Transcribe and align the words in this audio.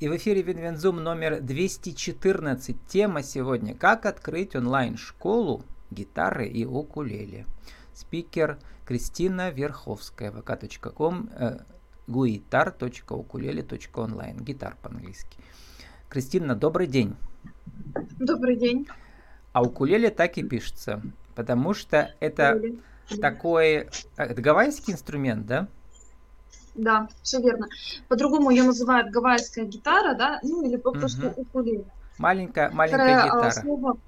И 0.00 0.08
в 0.08 0.16
эфире 0.16 0.40
Винвензум 0.40 1.04
номер 1.04 1.42
214. 1.42 2.74
Тема 2.86 3.22
сегодня 3.22 3.74
«Как 3.74 4.06
открыть 4.06 4.56
онлайн-школу 4.56 5.62
гитары 5.90 6.48
и 6.48 6.64
укулеле». 6.64 7.44
Спикер 7.92 8.58
Кристина 8.86 9.50
Верховская, 9.50 10.32
vk.com, 10.32 11.28
э, 11.34 11.58
guitar.ukulele.online, 12.06 14.42
гитар 14.42 14.74
по-английски. 14.80 15.36
Кристина, 16.08 16.54
добрый 16.54 16.86
день. 16.86 17.14
Добрый 18.18 18.56
день. 18.56 18.88
А 19.52 19.62
укулеле 19.62 20.08
так 20.08 20.38
и 20.38 20.42
пишется, 20.42 21.02
потому 21.34 21.74
что 21.74 22.14
это 22.20 22.58
такой 23.20 23.74
э, 23.74 23.90
это 24.16 24.40
гавайский 24.40 24.94
инструмент, 24.94 25.44
да? 25.44 25.60
Да, 25.60 25.68
все 27.22 27.40
верно. 27.40 27.68
По-другому 28.08 28.50
ее 28.50 28.62
называют 28.62 29.10
гавайская 29.10 29.64
гитара, 29.64 30.14
да, 30.14 30.38
ну 30.42 30.64
или 30.64 30.76
попросту 30.76 31.28
угу. 31.28 31.42
укулеле. 31.42 31.84
Маленькая, 32.18 32.70
маленькая 32.70 33.18
Второе, 33.18 33.24
гитара. 33.24 33.50
Слово, 33.50 33.90
угу. 33.90 34.00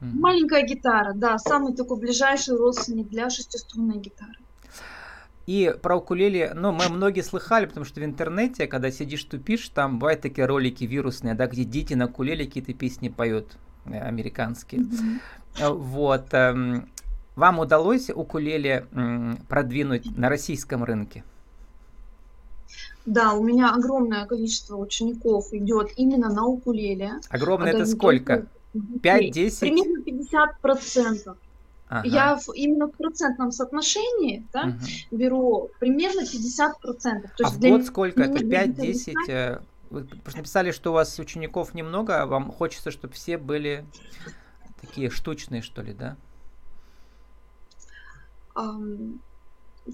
Маленькая 0.00 0.62
гитара, 0.62 1.12
да, 1.14 1.38
самый 1.38 1.74
такой 1.74 1.98
ближайший 1.98 2.56
родственник 2.56 3.08
для 3.08 3.30
шестиструнной 3.30 3.98
гитары. 3.98 4.38
И 5.46 5.74
про 5.80 5.96
укулеле, 5.96 6.52
ну, 6.54 6.72
мы 6.72 6.90
многие 6.90 7.22
слыхали, 7.22 7.64
потому 7.64 7.86
что 7.86 8.00
в 8.00 8.04
интернете, 8.04 8.66
когда 8.66 8.90
сидишь, 8.90 9.24
тупишь, 9.24 9.70
там 9.70 9.98
бывают 9.98 10.20
такие 10.20 10.46
ролики 10.46 10.84
вирусные, 10.84 11.34
да, 11.34 11.46
где 11.46 11.64
дети 11.64 11.94
на 11.94 12.04
укулеле 12.04 12.44
какие-то 12.44 12.74
песни 12.74 13.08
поют 13.08 13.56
э, 13.86 13.98
американские. 13.98 14.82
Mm-hmm. 14.82 15.72
Вот. 15.72 16.34
Эм, 16.34 16.90
вам 17.34 17.60
удалось 17.60 18.10
укулеле 18.10 18.86
продвинуть 19.48 20.18
на 20.18 20.28
российском 20.28 20.84
рынке? 20.84 21.24
Да, 23.06 23.32
у 23.32 23.42
меня 23.42 23.72
огромное 23.74 24.26
количество 24.26 24.76
учеников 24.76 25.52
идет 25.52 25.92
именно 25.96 26.28
на 26.28 26.44
укулеле. 26.44 27.20
Огромное 27.30 27.72
это 27.72 27.86
сколько? 27.86 28.46
5-10? 28.74 29.60
Примерно 29.60 30.02
50 30.02 30.60
процентов. 30.60 31.36
Ага. 31.88 32.06
Я 32.06 32.36
в, 32.36 32.52
именно 32.54 32.86
в 32.88 32.92
процентном 32.92 33.50
соотношении 33.50 34.46
да, 34.52 34.64
угу. 34.64 35.16
беру 35.16 35.70
примерно 35.80 36.20
50 36.20 36.80
процентов. 36.80 37.30
А 37.42 37.48
в 37.48 37.58
год 37.58 37.84
сколько? 37.86 38.22
Это 38.22 38.44
5-10? 38.44 39.14
Э, 39.28 39.60
вы 39.88 40.06
написали, 40.34 40.70
что 40.70 40.90
у 40.90 40.94
вас 40.94 41.18
учеников 41.18 41.72
немного, 41.72 42.20
а 42.20 42.26
вам 42.26 42.52
хочется, 42.52 42.90
чтобы 42.90 43.14
все 43.14 43.38
были 43.38 43.86
такие 44.82 45.08
штучные, 45.08 45.62
что 45.62 45.80
ли, 45.80 45.94
да? 45.94 46.16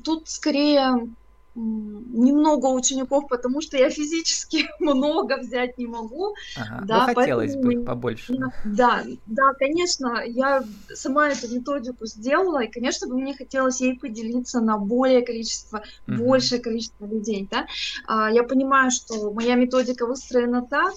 Тут 0.03 0.29
скорее 0.29 1.09
немного 1.55 2.67
учеников, 2.67 3.29
потому 3.29 3.61
что 3.61 3.77
я 3.77 3.89
физически 3.91 4.67
много 4.81 5.39
взять 5.39 5.79
не 5.79 5.87
могу. 5.87 6.35
Ага, 6.57 6.85
да, 6.85 7.07
ну, 7.07 7.15
хотелось 7.15 7.57
бы 7.57 7.85
побольше. 7.85 8.35
Да, 8.65 9.05
да, 9.27 9.53
конечно, 9.59 10.23
я 10.27 10.65
сама 10.93 11.31
эту 11.31 11.55
методику 11.55 12.07
сделала, 12.07 12.65
и, 12.65 12.71
конечно, 12.71 13.07
бы 13.07 13.15
мне 13.15 13.35
хотелось 13.35 13.81
ей 13.81 13.99
поделиться 13.99 14.61
на 14.61 14.79
более 14.79 15.23
количество, 15.23 15.85
угу. 16.09 16.17
большее 16.17 16.61
количество 16.61 17.07
людей, 17.07 17.49
да. 17.51 17.67
А, 18.07 18.31
я 18.31 18.43
понимаю, 18.43 18.91
что 18.91 19.31
моя 19.31 19.55
методика 19.55 20.07
выстроена 20.07 20.63
так, 20.63 20.95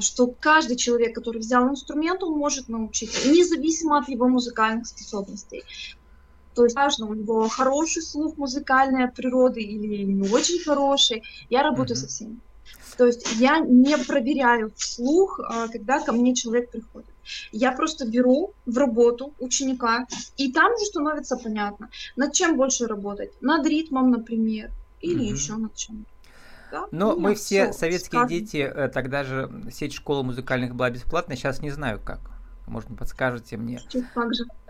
что 0.00 0.28
каждый 0.28 0.76
человек, 0.76 1.14
который 1.14 1.38
взял 1.38 1.68
инструмент, 1.68 2.22
он 2.22 2.38
может 2.38 2.68
научиться, 2.68 3.28
независимо 3.28 3.98
от 3.98 4.08
его 4.08 4.28
музыкальных 4.28 4.86
способностей. 4.86 5.64
То 6.56 6.64
есть 6.64 6.74
важно, 6.74 7.06
у 7.06 7.14
него 7.14 7.48
хороший 7.48 8.00
слух 8.00 8.38
музыкальной 8.38 9.04
от 9.04 9.14
природы 9.14 9.60
или 9.60 10.04
не 10.04 10.28
очень 10.30 10.58
хороший. 10.64 11.22
Я 11.50 11.62
работаю 11.62 11.98
mm-hmm. 11.98 12.00
со 12.00 12.06
всеми. 12.08 12.40
То 12.96 13.06
есть 13.06 13.36
я 13.36 13.58
не 13.58 13.98
проверяю 13.98 14.72
вслух, 14.74 15.38
а, 15.38 15.68
когда 15.68 16.00
ко 16.00 16.12
мне 16.12 16.34
человек 16.34 16.70
приходит. 16.70 17.10
Я 17.52 17.72
просто 17.72 18.08
беру 18.08 18.54
в 18.64 18.78
работу 18.78 19.34
ученика, 19.38 20.06
и 20.38 20.50
там 20.50 20.72
же 20.78 20.86
становится 20.86 21.36
понятно, 21.36 21.90
над 22.16 22.32
чем 22.32 22.56
больше 22.56 22.86
работать. 22.86 23.30
Над 23.42 23.66
ритмом, 23.66 24.10
например, 24.10 24.70
или 25.02 25.26
mm-hmm. 25.26 25.34
еще 25.34 25.56
над 25.56 25.74
чем. 25.74 26.06
Да? 26.72 26.86
Но 26.90 27.12
ну, 27.12 27.20
мы 27.20 27.34
все, 27.34 27.64
все 27.64 27.72
советские 27.78 28.20
скажем. 28.20 28.28
дети, 28.28 28.56
э, 28.56 28.88
тогда 28.88 29.24
же 29.24 29.50
сеть 29.70 29.92
школы 29.92 30.22
музыкальных 30.22 30.74
была 30.74 30.88
бесплатная, 30.88 31.36
сейчас 31.36 31.60
не 31.60 31.70
знаю 31.70 32.00
как. 32.02 32.35
Может, 32.66 32.96
подскажете 32.96 33.56
мне. 33.56 33.80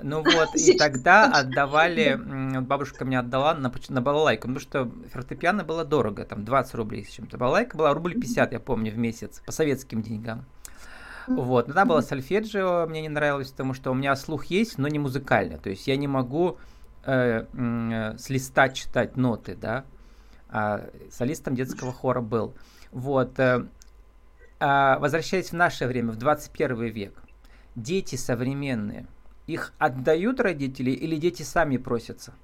Ну 0.03 0.23
вот, 0.23 0.55
и 0.55 0.77
тогда 0.77 1.25
отдавали, 1.33 2.21
бабушка 2.61 3.07
мне 3.07 3.19
отдала 3.19 3.55
на, 3.55 3.73
на 3.89 4.01
балалайку, 4.03 4.43
потому 4.43 4.61
что 4.61 4.91
фортепиано 5.12 5.65
было 5.65 5.84
дорого, 5.84 6.25
там 6.25 6.45
20 6.45 6.75
рублей 6.75 7.05
с 7.05 7.09
чем-то. 7.09 7.39
Балалайка 7.39 7.77
была 7.77 7.95
рубль 7.95 8.15
50, 8.15 8.53
я 8.53 8.61
помню, 8.61 8.93
в 8.93 8.99
месяц, 8.99 9.43
по 9.47 9.53
советским 9.53 10.03
деньгам. 10.03 10.45
Вот, 11.27 11.69
но 11.69 11.75
там 11.75 11.89
было 11.89 12.03
сольфеджио, 12.03 12.87
мне 12.87 13.03
не 13.03 13.09
нравилось, 13.09 13.51
потому 13.51 13.75
что 13.75 13.91
у 13.91 13.95
меня 13.95 14.15
слух 14.15 14.45
есть, 14.47 14.79
но 14.79 14.89
не 14.89 14.99
музыкальный. 14.99 15.59
То 15.59 15.71
есть 15.71 15.87
я 15.89 15.97
не 15.97 16.06
могу 16.06 16.59
э, 17.05 17.47
э, 17.53 18.19
с 18.19 18.31
листа 18.31 18.69
читать 18.69 19.17
ноты, 19.17 19.56
да. 19.56 19.85
А 20.49 20.89
солистом 21.11 21.56
детского 21.56 21.93
хора 21.93 22.21
был. 22.21 22.55
Вот. 22.93 23.39
Э, 23.41 23.67
э, 24.61 24.99
возвращаясь 24.99 25.51
в 25.51 25.55
наше 25.55 25.87
время, 25.87 26.12
в 26.12 26.17
21 26.17 26.85
век, 26.85 27.23
дети 27.76 28.16
современные, 28.16 29.06
их 29.47 29.72
отдают 29.78 30.41
родители 30.41 30.91
или 30.91 31.16
дети 31.16 31.42
сами 31.42 31.76
просятся? 31.76 32.34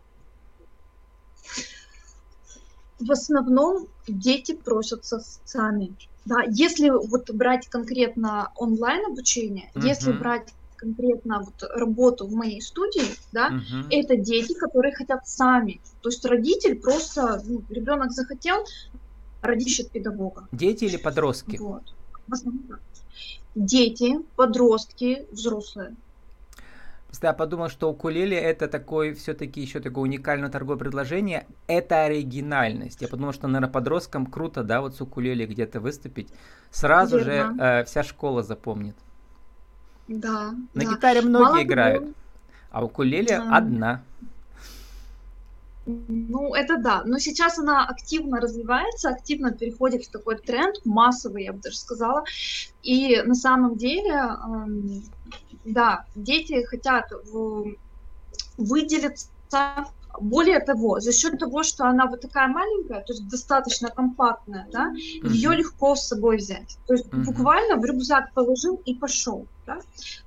В 3.00 3.10
основном 3.10 3.88
дети 4.06 4.54
просятся 4.54 5.20
сами. 5.44 5.96
Да, 6.24 6.36
если 6.46 6.90
вот 6.90 7.30
брать 7.32 7.66
конкретно 7.66 8.52
онлайн 8.54 9.06
обучение, 9.06 9.72
uh-huh. 9.74 9.88
если 9.88 10.12
брать 10.12 10.54
конкретно 10.76 11.40
вот 11.40 11.68
работу 11.74 12.28
в 12.28 12.32
моей 12.32 12.60
студии, 12.60 13.02
да, 13.32 13.50
uh-huh. 13.50 13.86
это 13.90 14.16
дети, 14.16 14.54
которые 14.54 14.94
хотят 14.94 15.26
сами. 15.26 15.80
То 16.00 16.10
есть 16.10 16.24
родитель 16.24 16.78
просто, 16.78 17.42
ну, 17.44 17.64
ребенок 17.70 18.12
захотел, 18.12 18.64
родитель 19.40 19.88
педагога. 19.90 20.46
Дети 20.52 20.84
или 20.84 20.96
подростки? 20.96 21.56
Вот. 21.56 21.82
В 22.28 22.34
основном 22.34 22.78
дети, 23.54 24.20
подростки, 24.36 25.26
взрослые. 25.30 25.94
Я 27.22 27.32
подумал, 27.34 27.68
что 27.68 27.90
укулеле 27.90 28.36
это 28.36 28.68
такой 28.68 29.12
все-таки 29.12 29.60
еще 29.60 29.80
такое 29.80 30.04
уникальное 30.04 30.48
торговое 30.48 30.78
предложение. 30.78 31.46
Это 31.66 32.04
оригинальность. 32.04 33.02
Я 33.02 33.08
подумал, 33.08 33.32
что, 33.32 33.46
наверное, 33.46 33.72
подросткам 33.72 34.26
круто, 34.26 34.64
да, 34.64 34.80
вот 34.80 34.96
с 34.96 35.00
укулеле 35.00 35.46
где-то 35.46 35.78
выступить. 35.78 36.30
Сразу 36.70 37.18
Верно. 37.18 37.54
же 37.54 37.62
э, 37.62 37.84
вся 37.84 38.02
школа 38.02 38.42
запомнит. 38.42 38.96
Да. 40.08 40.52
На 40.74 40.84
да. 40.84 40.90
гитаре 40.90 41.20
многие 41.20 41.44
Мало 41.44 41.62
играют, 41.62 42.02
того... 42.02 42.14
а 42.70 42.84
укулеле 42.84 43.38
да. 43.38 43.56
одна. 43.56 44.02
Ну, 45.86 46.54
это 46.54 46.78
да. 46.78 47.02
Но 47.04 47.18
сейчас 47.18 47.58
она 47.58 47.86
активно 47.86 48.40
развивается, 48.40 49.10
активно 49.10 49.52
переходит 49.52 50.04
в 50.04 50.10
такой 50.10 50.36
тренд, 50.36 50.76
массовый, 50.84 51.44
я 51.44 51.52
бы 51.52 51.60
даже 51.60 51.76
сказала. 51.76 52.24
И 52.82 53.20
на 53.22 53.34
самом 53.34 53.76
деле, 53.76 54.12
эм, 54.12 55.02
да, 55.64 56.06
дети 56.14 56.64
хотят 56.64 57.10
выделиться 58.56 59.28
более 60.20 60.60
того, 60.60 61.00
за 61.00 61.12
счет 61.12 61.38
того, 61.38 61.62
что 61.62 61.84
она 61.84 62.06
вот 62.06 62.20
такая 62.20 62.48
маленькая, 62.48 63.00
то 63.00 63.12
есть 63.12 63.28
достаточно 63.28 63.88
компактная, 63.88 64.68
да, 64.70 64.90
uh-huh. 64.90 65.28
ее 65.28 65.56
легко 65.56 65.94
с 65.94 66.06
собой 66.06 66.36
взять. 66.36 66.78
То 66.86 66.94
есть 66.94 67.06
uh-huh. 67.06 67.24
буквально 67.24 67.76
в 67.76 67.84
рюкзак 67.84 68.32
положил 68.34 68.80
и 68.84 68.94
пошел. 68.94 69.46
Да? 69.66 69.78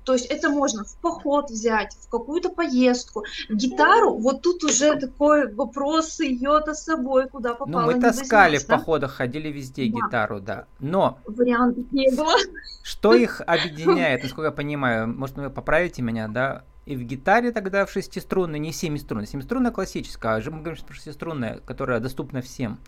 То 0.04 0.14
есть 0.14 0.26
это 0.26 0.48
можно 0.48 0.84
в 0.84 0.96
поход 0.96 1.50
взять, 1.50 1.94
в 2.00 2.08
какую-то 2.08 2.50
поездку. 2.50 3.24
Гитару, 3.50 4.16
вот 4.16 4.42
тут 4.42 4.64
уже 4.64 4.96
такой 4.98 5.52
вопрос 5.52 6.20
ее-то 6.20 6.72
с 6.74 6.84
собой, 6.84 7.28
куда 7.28 7.54
попало. 7.54 7.82
Ну, 7.82 7.92
мы 7.92 8.00
таскали 8.00 8.52
возьмешь, 8.52 8.64
в 8.64 8.68
да? 8.68 8.78
походах, 8.78 9.12
ходили 9.12 9.48
везде 9.48 9.90
да. 9.90 9.98
гитару, 9.98 10.40
да. 10.40 10.66
Но... 10.78 11.18
Вариантов 11.26 11.84
не 11.92 12.10
было. 12.16 12.34
Что 12.82 13.14
их 13.14 13.42
объединяет, 13.46 14.22
насколько 14.22 14.46
я 14.46 14.52
понимаю, 14.52 15.08
может, 15.08 15.36
вы 15.36 15.50
поправите 15.50 16.02
меня, 16.02 16.28
да? 16.28 16.64
И 16.86 16.96
в 16.96 17.02
гитаре 17.02 17.50
тогда 17.50 17.84
в 17.84 17.90
шестиструнной, 17.90 18.60
не 18.60 18.72
семиструнной, 18.72 19.26
семиструнная 19.26 19.72
классическая, 19.72 20.36
а 20.36 20.40
же 20.40 20.52
мы 20.52 20.60
говорим, 20.60 20.76
что 20.76 20.92
шестиструнная, 20.92 21.58
которая 21.66 21.98
доступна 21.98 22.40
всем. 22.42 22.78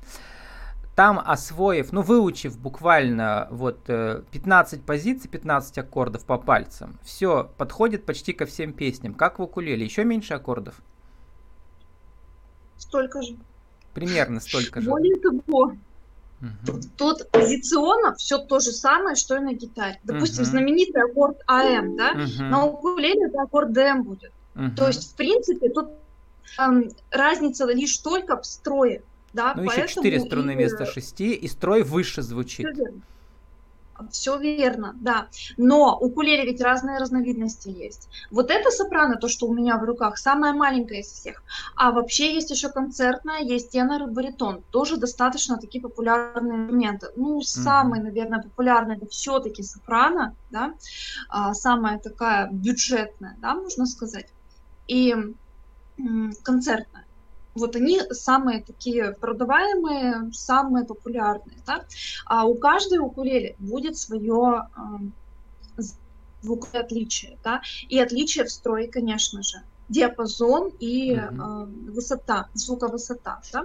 Там 0.99 1.23
освоив, 1.25 1.93
ну 1.93 2.03
выучив 2.03 2.59
буквально 2.59 3.47
вот 3.53 3.85
15 3.85 4.81
э, 4.81 4.83
позиций, 4.83 5.31
15 5.31 5.79
аккордов 5.79 6.25
по 6.25 6.39
пальцам, 6.39 6.99
все 7.05 7.49
подходит 7.57 8.05
почти 8.05 8.33
ко 8.33 8.47
всем 8.47 8.73
песням. 8.73 9.15
Как 9.15 9.39
в 9.39 9.43
укулеле, 9.43 9.85
еще 9.85 10.03
меньше 10.03 10.35
аккордов? 10.35 10.83
Столько 12.79 13.23
же. 13.23 13.37
Примерно 13.95 14.41
столько 14.41 14.81
же. 14.81 14.91
Более 14.91 15.15
того, 15.21 15.75
Угу. 16.41 16.81
Тут 16.97 17.31
позиционно 17.31 18.15
все 18.17 18.39
то 18.39 18.59
же 18.59 18.73
самое, 18.73 19.15
что 19.15 19.37
и 19.37 19.41
на 19.41 19.53
гитаре. 19.53 20.01
Допустим, 20.03 20.43
угу. 20.43 20.51
знаменитый 20.51 21.03
аккорд 21.03 21.41
АМ, 21.47 21.97
да, 21.97 22.11
угу. 22.11 22.43
на 22.43 22.65
укулеле 22.65 23.27
это 23.29 23.43
аккорд 23.43 23.73
ДМ 23.73 24.03
будет. 24.03 24.33
Угу. 24.57 24.71
То 24.77 24.89
есть, 24.89 25.13
в 25.13 25.15
принципе, 25.15 25.69
тут 25.69 25.91
эм, 26.59 26.91
разница 27.13 27.67
лишь 27.67 27.99
только 27.99 28.41
в 28.41 28.45
строе. 28.45 29.03
Да, 29.33 29.55
ну, 29.55 29.65
еще 29.65 29.87
четыре 29.89 30.21
струны 30.21 30.53
и... 30.53 30.55
вместо 30.55 30.87
шести, 30.87 31.35
и 31.35 31.49
строй 31.49 31.83
выше 31.83 32.23
звучит. 32.23 32.67
Все 34.13 34.39
верно, 34.39 34.95
да. 35.01 35.29
Но 35.57 35.99
укулеле 35.99 36.45
ведь 36.45 36.61
разные 36.61 36.99
разновидности 36.99 37.69
есть. 37.69 38.09
Вот 38.31 38.51
это 38.51 38.71
сопрано, 38.71 39.17
то, 39.17 39.29
что 39.29 39.47
у 39.47 39.55
меня 39.55 39.77
в 39.77 39.85
руках, 39.85 40.19
самая 40.19 40.53
маленькая 40.53 41.01
из 41.01 41.09
всех. 41.09 41.43
А 41.75 41.91
вообще 41.91 42.35
есть 42.35 42.51
еще 42.51 42.69
концертная, 42.69 43.41
есть 43.41 43.73
тенор 43.73 44.03
и 44.03 44.11
баритон. 44.11 44.63
Тоже 44.71 44.99
достаточно 44.99 45.59
такие 45.59 45.83
популярные 45.83 46.63
инструменты. 46.63 47.09
Ну, 47.17 47.41
самый, 47.41 48.01
наверное, 48.01 48.43
популярный 48.43 48.97
это 48.97 49.07
все-таки 49.07 49.63
сопрано, 49.63 50.37
да, 50.51 50.75
а, 51.29 51.53
самая 51.55 51.99
такая 51.99 52.49
бюджетная, 52.53 53.37
да, 53.41 53.55
можно 53.55 53.85
сказать. 53.87 54.29
И 54.87 55.15
концертная. 56.45 57.08
Вот 57.59 57.77
они 57.77 58.01
самые 58.11 58.63
такие 58.63 59.13
продаваемые, 59.21 60.33
самые 60.33 60.85
популярные. 60.85 61.59
Да? 61.67 61.85
А 62.27 62.47
у 62.47 62.55
каждой 62.55 62.99
укулеле 62.99 63.57
будет 63.59 63.97
свое 63.97 64.69
э, 64.77 65.83
звуковое 66.41 66.83
отличие. 66.83 67.39
Да? 67.45 67.61
И 67.89 67.99
отличие 67.99 68.45
в 68.45 68.51
строе, 68.51 68.89
конечно 68.89 69.43
же 69.43 69.63
диапазон 69.89 70.71
и 70.79 71.15
mm-hmm. 71.15 71.91
высота, 71.91 72.49
звуковысота. 72.55 73.41
Да? 73.53 73.65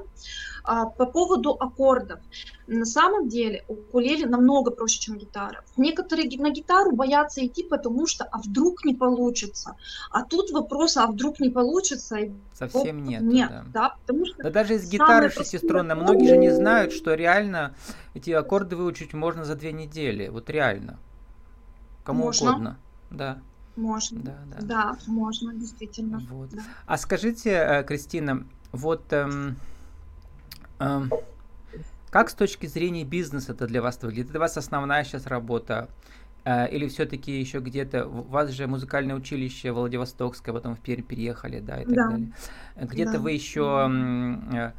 А, 0.64 0.86
по 0.86 1.06
поводу 1.06 1.52
аккордов. 1.52 2.20
На 2.68 2.86
самом 2.86 3.28
деле 3.28 3.66
укулеле 3.68 4.26
намного 4.26 4.72
проще, 4.72 5.00
чем 5.02 5.18
гитара. 5.18 5.64
Некоторые 5.76 6.30
на 6.40 6.52
гитару 6.52 6.96
боятся 6.96 7.46
идти, 7.46 7.64
потому 7.64 8.08
что 8.08 8.24
а 8.24 8.38
вдруг 8.38 8.86
не 8.86 8.96
получится. 8.96 9.76
А 10.10 10.24
тут 10.24 10.52
вопрос, 10.52 10.96
а 10.96 11.08
вдруг 11.08 11.42
не 11.42 11.50
получится? 11.50 12.18
Совсем 12.54 13.04
нет. 13.04 13.22
Нет, 13.22 13.50
да. 13.50 13.66
да 13.74 13.96
потому 14.02 14.26
что 14.26 14.44
да 14.44 14.50
даже 14.50 14.76
из 14.76 14.90
гитары 14.90 15.30
шестиструнной 15.30 15.96
многие 15.96 16.28
же 16.28 16.38
не 16.38 16.52
знают, 16.52 16.94
что 16.94 17.14
реально 17.14 17.76
эти 18.14 18.32
аккорды 18.32 18.78
выучить 18.78 19.14
можно 19.14 19.44
за 19.44 19.56
две 19.56 19.74
недели. 19.74 20.30
Вот 20.30 20.50
реально. 20.50 20.98
Кому 22.06 22.26
можно. 22.26 22.52
угодно. 22.52 22.80
Да. 23.12 23.42
Можно. 23.76 24.22
Да, 24.22 24.38
да. 24.46 24.62
да 24.62 24.98
можно, 25.08 25.54
действительно. 25.54 26.20
Вот. 26.30 26.50
Да. 26.52 26.62
А 26.86 26.98
скажите, 26.98 27.52
э, 27.52 27.84
Кристина, 27.84 28.46
вот 28.72 29.12
эм, 29.12 29.56
эм, 30.80 31.12
как 32.10 32.30
с 32.30 32.36
точки 32.36 32.68
зрения 32.68 33.04
бизнеса 33.04 33.54
это 33.54 33.66
для 33.66 33.82
вас 33.82 34.00
выглядит? 34.02 34.26
Это 34.26 34.34
для 34.34 34.40
вас 34.42 34.58
основная 34.58 35.04
сейчас 35.04 35.26
работа? 35.26 35.90
Э, 36.46 36.70
или 36.70 36.88
все-таки 36.88 37.40
еще 37.40 37.60
где-то, 37.60 38.06
у 38.06 38.22
вас 38.24 38.52
же 38.52 38.68
музыкальное 38.68 39.16
училище 39.16 39.72
Владивостокское, 39.72 40.54
потом 40.54 40.76
в 40.76 40.80
Пермь 40.80 41.04
переехали, 41.04 41.60
да, 41.60 41.82
и 41.82 41.86
так 41.86 41.96
да. 41.96 42.10
далее. 42.10 42.34
Где-то 42.76 43.14
да. 43.14 43.20
вы 43.20 43.32
еще 43.32 43.90
э, 44.52 44.72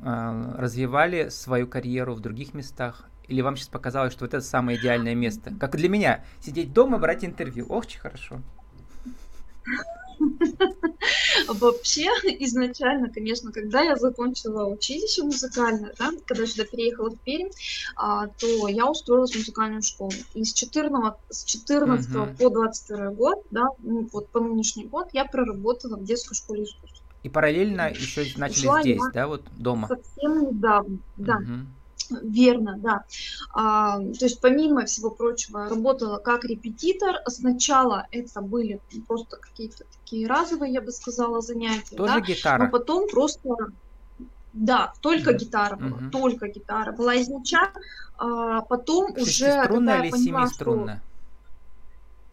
э, 0.00 0.54
развивали 0.56 1.28
свою 1.28 1.66
карьеру 1.66 2.14
в 2.14 2.20
других 2.20 2.54
местах? 2.54 3.08
Или 3.32 3.40
вам 3.40 3.56
сейчас 3.56 3.68
показалось, 3.68 4.12
что 4.12 4.26
вот 4.26 4.34
это 4.34 4.44
самое 4.44 4.78
идеальное 4.78 5.14
место? 5.14 5.54
Как 5.58 5.74
для 5.74 5.88
меня, 5.88 6.22
сидеть 6.44 6.74
дома, 6.74 6.98
брать 6.98 7.24
интервью. 7.24 7.64
Ох, 7.70 7.86
че 7.86 7.98
хорошо. 7.98 8.42
Вообще, 11.48 12.08
изначально, 12.40 13.08
конечно, 13.08 13.50
когда 13.50 13.80
я 13.80 13.96
закончила 13.96 14.66
училище 14.66 15.22
музыкальное, 15.22 15.94
да, 15.98 16.10
когда 16.26 16.46
сюда 16.46 16.64
переехала 16.64 17.08
в 17.08 17.18
Пермь, 17.20 17.48
а, 17.96 18.26
то 18.26 18.68
я 18.68 18.86
устроилась 18.90 19.32
в 19.32 19.38
музыкальную 19.38 19.80
школу. 19.80 20.12
И 20.34 20.44
с 20.44 20.52
14, 20.52 21.18
с 21.30 21.44
14 21.44 22.10
uh-huh. 22.10 22.36
по 22.36 22.50
22 22.50 23.10
год, 23.12 23.46
да, 23.50 23.64
ну, 23.78 24.06
вот 24.12 24.28
по 24.28 24.40
нынешний 24.40 24.84
год, 24.84 25.08
я 25.14 25.24
проработала 25.24 25.96
в 25.96 26.04
детской 26.04 26.34
школе 26.34 26.64
искусств. 26.64 27.02
И 27.22 27.30
параллельно 27.30 27.88
еще 27.88 28.26
начали 28.36 28.66
Ушла 28.66 28.82
здесь, 28.82 29.02
да, 29.14 29.26
вот 29.26 29.42
дома? 29.56 29.88
Совсем 29.88 30.50
недавно, 30.50 30.98
да. 31.16 31.38
Uh-huh. 31.40 31.66
Верно, 32.22 32.78
да. 32.78 33.04
А, 33.52 33.98
то 33.98 34.24
есть 34.24 34.40
помимо 34.40 34.84
всего 34.84 35.10
прочего 35.10 35.68
работала 35.68 36.18
как 36.18 36.44
репетитор. 36.44 37.16
Сначала 37.26 38.06
это 38.10 38.40
были 38.40 38.80
просто 39.06 39.36
какие-то 39.36 39.84
такие 39.84 40.26
разовые, 40.26 40.72
я 40.72 40.82
бы 40.82 40.92
сказала, 40.92 41.40
занятия. 41.40 41.96
Тоже 41.96 42.14
да? 42.14 42.20
гитара? 42.20 42.64
Но 42.64 42.70
потом 42.70 43.08
просто 43.08 43.48
да, 44.52 44.92
только 45.00 45.32
гитара 45.32 45.76
была, 45.76 45.96
угу. 45.96 46.10
только 46.10 46.48
гитара 46.48 46.92
была 46.92 47.20
изначально, 47.22 47.80
а 48.18 48.60
потом 48.62 49.12
уже... 49.12 49.64
Струнная 49.64 50.02
или 50.02 50.10
семиструнная? 50.10 51.02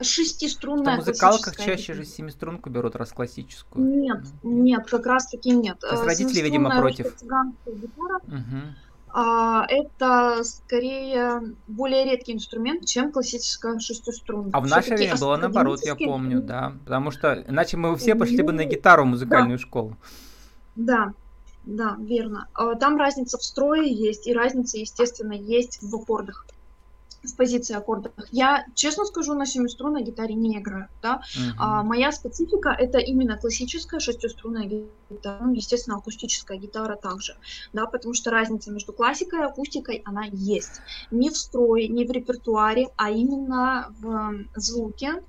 Шестиструнная. 0.02 0.96
В 0.96 1.00
музыкалках 1.00 1.58
чаще 1.58 1.94
же 1.94 2.06
семиструнку 2.06 2.70
берут, 2.70 2.96
раз 2.96 3.12
классическую. 3.12 3.86
Нет, 3.86 4.24
нет, 4.44 4.88
как 4.90 5.06
раз 5.06 5.28
таки 5.28 5.52
нет. 5.52 5.80
То 5.80 5.92
есть 5.92 6.04
родители, 6.04 6.42
видимо, 6.42 6.70
против. 6.80 7.14
Гитара, 7.22 8.20
а, 8.28 8.76
это 9.14 10.44
скорее 10.44 11.56
более 11.68 12.06
редкий 12.06 12.34
инструмент, 12.34 12.86
чем 12.86 13.12
классическая 13.12 13.80
шестиструнная. 13.80 14.52
А 14.54 14.62
в 14.62 14.68
наше 14.68 14.96
время 14.96 15.18
было 15.18 15.38
наоборот, 15.38 15.82
я 15.84 15.96
помню, 15.96 16.42
да. 16.42 16.74
Потому 16.84 17.12
что 17.12 17.44
иначе 17.48 17.78
мы 17.78 17.96
все 17.98 18.16
пошли 18.16 18.42
бы 18.44 18.52
на 18.52 18.66
гитару 18.66 19.04
в 19.04 19.08
музыкальную 19.08 19.58
да. 19.58 19.64
школу. 19.64 19.98
Да, 20.76 21.14
да, 21.66 21.98
верно. 22.00 22.48
А, 22.54 22.76
там 22.76 22.98
разница 22.98 23.38
в 23.38 23.44
строе 23.44 23.92
есть, 23.92 24.28
и 24.28 24.34
разница, 24.34 24.78
естественно, 24.78 25.34
есть 25.34 25.80
в 25.82 25.96
аккордах 25.96 26.46
в 27.24 27.36
позиции 27.36 27.76
аккордов. 27.76 28.12
Я, 28.32 28.66
честно 28.76 29.06
скажу, 29.06 29.34
на 29.34 29.46
семиструнной 29.46 30.04
гитаре 30.04 30.36
не 30.36 30.58
играю. 30.58 30.88
Да? 31.02 31.22
Uh-huh. 31.36 31.52
А, 31.58 31.84
моя 31.84 32.12
специфика 32.12 32.70
это 32.70 32.98
именно 32.98 33.38
классическая 33.38 34.00
шестиструнная 34.00 34.66
гитара, 34.66 35.40
ну, 35.42 35.54
естественно, 35.54 35.98
акустическая 35.98 36.58
гитара 36.58 36.96
также, 36.96 37.36
да, 37.74 37.86
потому 37.86 38.14
что 38.14 38.32
разница 38.32 38.72
между 38.72 38.94
классикой 38.94 39.40
и 39.40 39.44
акустикой, 39.44 40.02
она 40.06 40.26
есть. 40.32 40.82
Не 41.12 41.30
в 41.30 41.38
строе, 41.38 41.88
не 41.88 42.06
в 42.06 42.12
репертуаре, 42.12 42.90
а 42.96 43.10
именно 43.10 43.94
в 44.00 44.46
звуке 44.56 45.24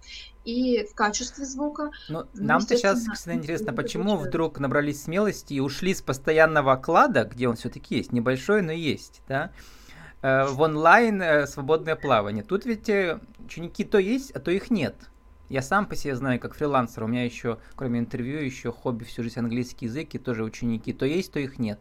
и 0.44 0.86
в 0.90 0.94
качестве 0.94 1.44
звука. 1.44 1.90
Ну, 2.08 2.24
нам-то 2.34 2.76
сейчас 2.76 3.00
всегда 3.00 3.34
интересно, 3.34 3.72
почему 3.72 4.16
вдруг 4.16 4.58
набрались 4.58 5.02
смелости 5.02 5.54
и 5.54 5.60
ушли 5.60 5.94
с 5.94 6.02
постоянного 6.02 6.72
оклада, 6.72 7.24
где 7.24 7.48
он 7.48 7.56
все-таки 7.56 7.96
есть, 7.96 8.12
небольшой, 8.12 8.62
но 8.62 8.72
есть, 8.72 9.22
да, 9.28 9.50
в 10.22 10.60
онлайн 10.60 11.22
э, 11.22 11.46
свободное 11.46 11.96
плавание. 11.96 12.44
Тут 12.44 12.66
ведь 12.66 12.88
э, 12.88 13.20
ученики 13.44 13.84
то 13.84 13.98
есть, 13.98 14.30
а 14.32 14.40
то 14.40 14.50
их 14.50 14.70
нет. 14.70 14.94
Я 15.48 15.62
сам 15.62 15.86
по 15.86 15.96
себе 15.96 16.14
знаю, 16.14 16.38
как 16.38 16.54
фрилансер. 16.54 17.02
У 17.04 17.06
меня 17.08 17.24
еще, 17.24 17.58
кроме 17.74 17.98
интервью, 17.98 18.40
еще 18.40 18.70
хобби 18.70 19.04
всю 19.04 19.22
жизнь 19.22 19.40
английский 19.40 19.86
язык, 19.86 20.14
и 20.14 20.18
тоже 20.18 20.44
ученики. 20.44 20.92
То 20.92 21.06
есть, 21.06 21.32
то 21.32 21.40
их 21.40 21.58
нет. 21.58 21.80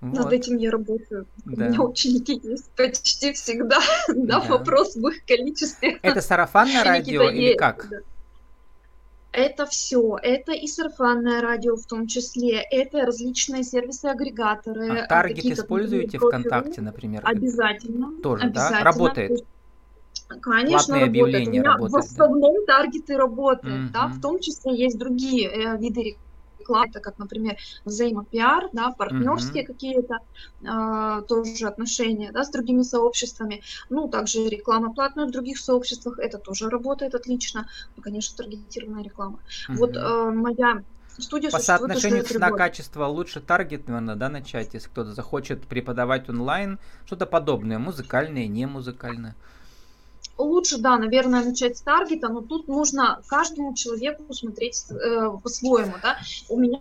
Вот. 0.00 0.24
Над 0.24 0.32
этим 0.32 0.56
я 0.56 0.70
работаю. 0.70 1.26
Да. 1.44 1.66
У 1.66 1.68
меня 1.68 1.82
ученики 1.82 2.40
есть 2.42 2.70
почти 2.76 3.32
всегда. 3.32 3.78
да, 4.08 4.14
да, 4.14 4.40
вопрос 4.40 4.94
в 4.94 5.06
их 5.08 5.24
количестве. 5.24 5.98
Это 6.02 6.20
сарафанное 6.20 6.84
радио 6.84 7.28
или 7.30 7.56
как? 7.56 7.88
Да. 7.88 7.98
Это 9.32 9.64
все. 9.64 10.18
Это 10.22 10.52
и 10.52 10.66
сарафанное 10.66 11.40
радио 11.40 11.76
в 11.76 11.86
том 11.86 12.06
числе, 12.06 12.60
это 12.60 13.06
различные 13.06 13.62
сервисы-агрегаторы. 13.62 15.00
А 15.00 15.06
таргет 15.06 15.46
используете 15.46 16.18
ВКонтакте, 16.18 16.82
например? 16.82 17.22
Обязательно. 17.24 18.20
Тоже, 18.22 18.44
обязательно. 18.44 18.78
да? 18.78 18.84
Работает? 18.84 19.44
Конечно, 20.40 20.94
Платные 20.96 21.04
работает. 21.06 21.48
У 21.48 21.50
меня 21.50 21.62
работают, 21.62 21.92
в 21.92 21.96
основном 21.96 22.66
да? 22.66 22.76
таргеты 22.76 23.16
работают, 23.16 23.90
mm-hmm. 23.90 23.92
да, 23.92 24.06
в 24.06 24.20
том 24.20 24.38
числе 24.38 24.76
есть 24.76 24.98
другие 24.98 25.48
э, 25.48 25.78
виды 25.78 26.02
рекламы, 26.02 26.22
это 26.68 27.00
как, 27.00 27.18
например, 27.18 27.56
взаимопиар, 27.84 28.68
да, 28.72 28.90
партнерские 28.90 29.62
mm-hmm. 29.62 29.66
какие-то 29.66 30.18
э, 30.62 31.22
тоже 31.28 31.66
отношения, 31.66 32.32
да, 32.32 32.44
с 32.44 32.50
другими 32.50 32.82
сообществами. 32.82 33.62
Ну, 33.90 34.08
также 34.08 34.48
реклама 34.48 34.92
платная 34.92 35.26
в 35.26 35.30
других 35.30 35.58
сообществах, 35.58 36.18
это 36.18 36.38
тоже 36.38 36.68
работает 36.68 37.14
отлично. 37.14 37.66
Ну, 37.96 38.02
конечно, 38.02 38.36
таргетированная 38.36 39.04
реклама. 39.04 39.38
Mm-hmm. 39.68 39.76
Вот 39.76 39.96
э, 39.96 40.30
моя 40.30 40.82
студия 41.18 41.50
По 41.50 41.58
соотношению 41.58 42.24
цена-качество 42.24 43.06
лучше 43.06 43.40
таргет, 43.40 43.88
наверное, 43.88 44.16
да, 44.16 44.28
начать, 44.28 44.74
если 44.74 44.88
кто-то 44.88 45.12
захочет 45.12 45.66
преподавать 45.66 46.28
онлайн, 46.28 46.78
что-то 47.06 47.26
подобное, 47.26 47.78
музыкальное, 47.78 48.46
не 48.46 48.66
музыкальное 48.66 49.34
лучше, 50.38 50.78
да, 50.78 50.98
наверное, 50.98 51.44
начать 51.44 51.78
с 51.78 51.82
таргета, 51.82 52.28
но 52.28 52.40
тут 52.40 52.68
нужно 52.68 53.20
каждому 53.26 53.74
человеку 53.74 54.32
смотреть 54.32 54.84
э, 54.90 55.30
по-своему, 55.42 55.94
да. 56.02 56.18
У 56.48 56.58
меня 56.58 56.80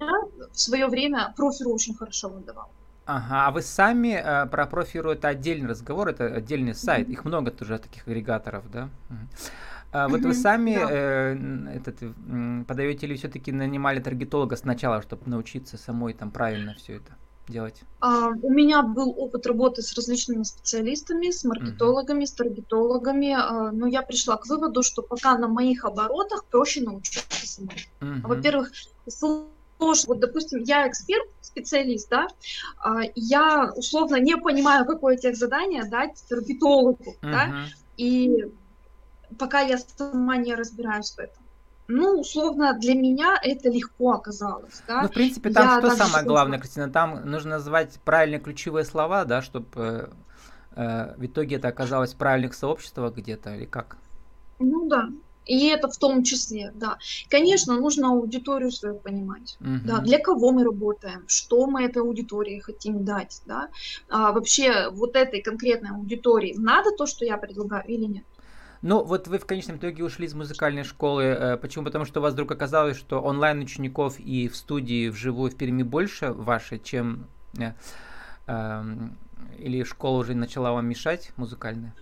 в 0.51 0.59
свое 0.59 0.87
время 0.87 1.33
профиру 1.35 1.71
очень 1.71 1.95
хорошо 1.95 2.29
выдавал. 2.29 2.69
Ага, 3.05 3.47
а 3.47 3.51
вы 3.51 3.61
сами 3.61 4.21
э, 4.23 4.45
про 4.47 4.67
профиру 4.67 5.11
это 5.11 5.27
отдельный 5.27 5.67
разговор, 5.67 6.09
это 6.09 6.25
отдельный 6.25 6.75
сайт, 6.75 7.07
mm-hmm. 7.07 7.13
их 7.13 7.25
много 7.25 7.51
тоже 7.51 7.79
таких 7.79 8.07
агрегаторов, 8.07 8.69
да? 8.71 8.89
Mm-hmm. 9.09 9.51
А 9.93 10.07
вот 10.07 10.21
mm-hmm, 10.21 10.27
вы 10.27 10.33
сами 10.33 10.75
да. 10.75 10.87
э, 10.89 11.75
этот, 11.75 12.65
подаете 12.67 13.07
или 13.07 13.15
все-таки 13.15 13.51
нанимали 13.51 13.99
таргетолога 13.99 14.55
сначала, 14.55 15.01
чтобы 15.01 15.29
научиться 15.29 15.77
самой 15.77 16.13
там 16.13 16.31
правильно 16.31 16.73
все 16.75 16.97
это? 16.97 17.11
Делать? 17.47 17.81
А, 17.99 18.29
у 18.29 18.49
меня 18.49 18.81
был 18.81 19.13
опыт 19.17 19.45
работы 19.45 19.81
с 19.81 19.93
различными 19.93 20.43
специалистами, 20.43 21.29
с 21.29 21.43
маркетологами, 21.43 22.23
uh-huh. 22.23 22.27
с 22.27 22.31
таргетологами, 22.33 23.31
а, 23.31 23.71
но 23.71 23.87
я 23.87 24.01
пришла 24.01 24.37
к 24.37 24.47
выводу, 24.47 24.83
что 24.83 25.01
пока 25.01 25.37
на 25.37 25.47
моих 25.47 25.85
оборотах 25.85 26.45
проще 26.45 26.81
научиться 26.81 27.45
самой. 27.45 27.87
Uh-huh. 27.99 28.21
Во-первых, 28.27 28.71
что, 29.07 29.49
вот, 29.79 30.19
допустим, 30.19 30.63
я 30.63 30.87
эксперт, 30.87 31.27
специалист, 31.41 32.09
да, 32.09 32.27
а, 32.77 33.01
я 33.15 33.71
условно 33.75 34.17
не 34.17 34.37
понимаю, 34.37 34.85
какое 34.85 35.17
тех 35.17 35.35
задание 35.35 35.83
дать 35.85 36.23
таргетологу, 36.29 37.15
uh-huh. 37.21 37.31
да, 37.31 37.65
и 37.97 38.51
пока 39.37 39.61
я 39.61 39.77
сама 39.77 40.37
не 40.37 40.55
разбираюсь 40.55 41.11
в 41.11 41.19
этом. 41.19 41.40
Ну, 41.91 42.19
условно, 42.19 42.73
для 42.79 42.95
меня 42.95 43.37
это 43.43 43.69
легко 43.69 44.13
оказалось. 44.13 44.81
Да? 44.87 45.03
Ну, 45.03 45.07
в 45.09 45.11
принципе, 45.11 45.49
там 45.51 45.83
я 45.83 45.93
что 45.93 46.05
самое 46.05 46.25
главное, 46.25 46.59
Кристина? 46.59 46.89
Там 46.89 47.29
нужно 47.29 47.51
называть 47.51 47.99
правильные 48.05 48.39
ключевые 48.39 48.85
слова, 48.85 49.25
да, 49.25 49.41
чтобы 49.41 49.67
э, 49.75 50.07
э, 50.75 51.15
в 51.17 51.25
итоге 51.25 51.57
это 51.57 51.67
оказалось 51.67 52.13
в 52.13 52.17
правильных 52.17 52.53
сообществах 52.53 53.13
где-то, 53.13 53.55
или 53.55 53.65
как? 53.65 53.97
Ну 54.59 54.87
да, 54.87 55.09
и 55.45 55.67
это 55.67 55.89
в 55.89 55.97
том 55.97 56.23
числе, 56.23 56.71
да. 56.75 56.97
Конечно, 57.29 57.75
нужно 57.75 58.09
аудиторию 58.09 58.71
свою 58.71 58.95
понимать, 58.95 59.57
угу. 59.59 59.79
да, 59.85 59.99
для 59.99 60.19
кого 60.19 60.51
мы 60.51 60.63
работаем, 60.63 61.23
что 61.27 61.65
мы 61.67 61.83
этой 61.83 62.01
аудитории 62.01 62.59
хотим 62.59 63.03
дать, 63.03 63.41
да. 63.45 63.69
А, 64.09 64.31
вообще 64.31 64.89
вот 64.91 65.15
этой 65.15 65.41
конкретной 65.41 65.91
аудитории 65.91 66.55
надо 66.57 66.91
то, 66.91 67.05
что 67.05 67.25
я 67.25 67.37
предлагаю 67.37 67.85
или 67.87 68.05
нет? 68.05 68.25
Ну, 68.81 69.03
вот 69.03 69.27
вы 69.27 69.37
в 69.37 69.45
конечном 69.45 69.77
итоге 69.77 70.03
ушли 70.03 70.25
из 70.25 70.33
музыкальной 70.33 70.83
школы. 70.83 71.23
Э, 71.23 71.57
почему? 71.57 71.85
Потому 71.85 72.05
что 72.05 72.19
у 72.19 72.23
вас 72.23 72.33
вдруг 72.33 72.51
оказалось, 72.51 72.97
что 72.97 73.21
онлайн 73.21 73.59
учеников 73.59 74.19
и 74.19 74.47
в 74.47 74.55
студии 74.55 75.09
вживую 75.09 75.51
в 75.51 75.55
Перми 75.55 75.83
больше 75.83 76.31
ваши, 76.31 76.79
чем... 76.79 77.27
Э, 77.59 77.73
э, 78.47 78.83
или 79.59 79.83
школа 79.83 80.19
уже 80.19 80.33
начала 80.33 80.71
вам 80.71 80.87
мешать 80.87 81.31
музыкальная? 81.37 81.93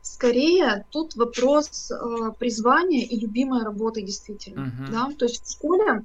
Скорее, 0.00 0.84
тут 0.90 1.16
вопрос 1.16 1.90
э, 1.90 1.94
призвания 2.38 3.06
и 3.06 3.18
любимой 3.18 3.64
работы 3.64 4.02
действительно. 4.02 4.62
Угу. 4.62 4.92
Да? 4.92 5.08
То 5.18 5.24
есть 5.24 5.46
в 5.46 5.52
школе 5.52 6.04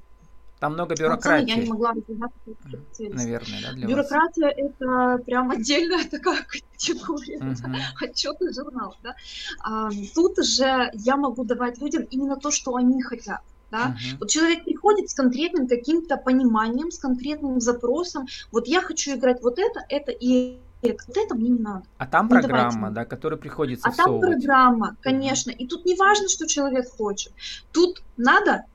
там 0.59 0.73
много 0.73 0.93
бюрократии. 0.93 1.49
Я 1.49 1.55
не 1.55 1.69
могла 1.69 1.93
Наверное, 1.93 3.61
да, 3.63 3.73
для 3.73 3.87
Бюрократия 3.87 4.45
вас. 4.45 4.53
это 4.57 5.23
прям 5.25 5.51
отдельная 5.51 6.03
такая 6.11 6.43
категория. 6.43 7.39
Uh-huh. 7.39 7.77
Отчетный 8.01 8.53
журнал. 8.53 8.95
Да? 9.01 9.15
А, 9.63 9.89
тут 10.13 10.43
же 10.43 10.91
я 10.93 11.15
могу 11.15 11.45
давать 11.45 11.79
людям 11.79 12.03
именно 12.09 12.35
то, 12.35 12.51
что 12.51 12.75
они 12.75 13.01
хотят. 13.01 13.39
Да? 13.71 13.95
Uh-huh. 13.95 14.17
Вот 14.19 14.29
человек 14.29 14.65
приходит 14.65 15.09
с 15.09 15.13
конкретным 15.13 15.67
каким-то 15.67 16.17
пониманием, 16.17 16.91
с 16.91 16.99
конкретным 16.99 17.61
запросом. 17.61 18.27
Вот 18.51 18.67
я 18.67 18.81
хочу 18.81 19.15
играть 19.15 19.41
вот 19.41 19.59
это, 19.59 19.85
это 19.87 20.11
и 20.11 20.59
это. 20.81 21.03
Вот 21.07 21.15
это 21.15 21.35
мне 21.35 21.49
не 21.51 21.59
надо. 21.59 21.85
А 21.97 22.05
там 22.05 22.25
не 22.25 22.31
программа, 22.31 22.91
да, 22.91 23.05
которая 23.05 23.39
приходится 23.39 23.87
А 23.87 23.93
там 23.93 24.19
программа, 24.19 24.97
конечно. 24.99 25.51
И 25.51 25.65
тут 25.67 25.85
не 25.85 25.95
важно, 25.95 26.27
что 26.27 26.47
человек 26.47 26.89
хочет. 26.89 27.31
Тут 27.71 28.01
надо, 28.17 28.65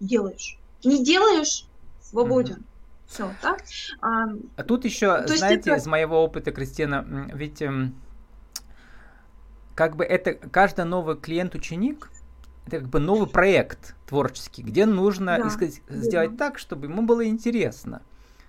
делаешь 0.00 0.58
не 0.84 1.04
делаешь, 1.04 1.66
свободен. 2.00 2.56
Mm-hmm. 2.56 2.74
Все, 3.06 3.30
так? 3.42 3.62
А, 4.00 4.24
а 4.56 4.62
тут 4.64 4.84
еще, 4.84 5.26
знаете, 5.26 5.70
это... 5.70 5.78
из 5.78 5.86
моего 5.86 6.22
опыта, 6.24 6.52
Кристина, 6.52 7.28
ведь 7.32 7.62
эм, 7.62 7.94
как 9.74 9.96
бы 9.96 10.04
это 10.04 10.34
каждый 10.34 10.84
новый 10.84 11.16
клиент-ученик, 11.16 12.10
это 12.66 12.80
как 12.80 12.88
бы 12.88 12.98
новый 12.98 13.28
проект 13.28 13.94
творческий, 14.06 14.62
где 14.62 14.86
нужно 14.86 15.38
да, 15.38 15.48
искать, 15.48 15.82
сделать 15.88 16.36
да. 16.36 16.46
так, 16.48 16.58
чтобы 16.58 16.86
ему 16.86 17.02
было 17.02 17.26
интересно, 17.26 18.02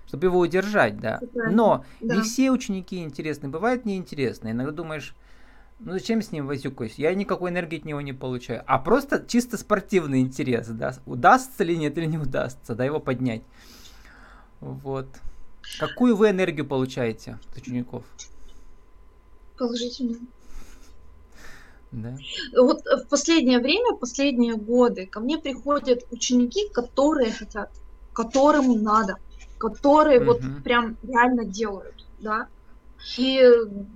чтобы 0.06 0.26
его 0.28 0.38
удержать, 0.38 0.98
да. 0.98 1.20
Но 1.34 1.84
да. 2.00 2.16
не 2.16 2.22
все 2.22 2.50
ученики 2.50 3.02
интересны, 3.02 3.48
бывают 3.48 3.84
неинтересные. 3.84 4.52
Иногда 4.52 4.72
думаешь, 4.72 5.14
ну 5.78 5.92
зачем 5.92 6.22
с 6.22 6.32
ним 6.32 6.46
возюкаюсь? 6.46 6.94
Я 6.96 7.14
никакой 7.14 7.50
энергии 7.50 7.78
от 7.78 7.84
него 7.84 8.00
не 8.00 8.12
получаю. 8.12 8.62
А 8.66 8.78
просто 8.78 9.24
чисто 9.26 9.58
спортивный 9.58 10.20
интерес, 10.20 10.68
да? 10.68 10.94
Удастся 11.04 11.64
ли 11.64 11.76
нет 11.76 11.96
или 11.98 12.06
не 12.06 12.18
удастся, 12.18 12.74
да, 12.74 12.84
его 12.84 12.98
поднять. 12.98 13.42
Вот. 14.60 15.06
Какую 15.78 16.16
вы 16.16 16.30
энергию 16.30 16.66
получаете 16.66 17.38
от 17.50 17.58
учеников? 17.58 18.04
Положительную. 19.58 20.20
Да. 21.92 22.16
Вот 22.56 22.82
в 22.84 23.08
последнее 23.08 23.58
время, 23.58 23.96
последние 23.96 24.56
годы 24.56 25.06
ко 25.06 25.20
мне 25.20 25.38
приходят 25.38 26.04
ученики, 26.10 26.68
которые 26.70 27.32
хотят, 27.32 27.70
которым 28.12 28.82
надо, 28.82 29.16
которые 29.58 30.20
угу. 30.20 30.26
вот 30.26 30.40
прям 30.64 30.96
реально 31.02 31.44
делают, 31.44 32.06
да. 32.20 32.48
И 33.18 33.42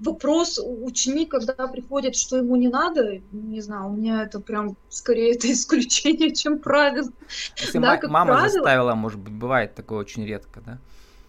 вопрос 0.02 0.60
ученик, 0.62 1.30
когда 1.30 1.66
приходит, 1.66 2.14
что 2.16 2.36
ему 2.36 2.56
не 2.56 2.68
надо, 2.68 3.20
не 3.32 3.60
знаю, 3.60 3.88
у 3.88 3.96
меня 3.96 4.22
это 4.22 4.40
прям 4.40 4.76
скорее 4.88 5.34
это 5.34 5.50
исключение, 5.52 6.34
чем 6.34 6.58
правило. 6.58 7.08
Если 7.56 7.78
да, 7.78 7.98
ма- 8.02 8.08
мама 8.08 8.32
правило, 8.34 8.48
заставила, 8.48 8.94
может 8.94 9.18
быть, 9.18 9.32
бывает 9.32 9.74
такое 9.74 9.98
очень 9.98 10.24
редко, 10.24 10.60
да? 10.64 10.78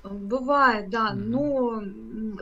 Бывает, 0.04 0.90
да, 0.90 1.12
mm-hmm. 1.12 1.16
но 1.16 1.84